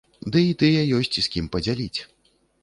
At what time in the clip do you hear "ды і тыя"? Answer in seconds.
0.35-0.81